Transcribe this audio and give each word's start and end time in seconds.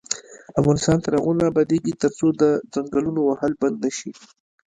افغانستان 0.59 0.97
تر 1.03 1.11
هغو 1.17 1.31
نه 1.39 1.43
ابادیږي، 1.51 1.93
ترڅو 2.01 2.27
د 2.41 2.43
ځنګلونو 2.73 3.19
وهل 3.23 3.51
بند 3.61 3.75
نشي. 3.85 4.11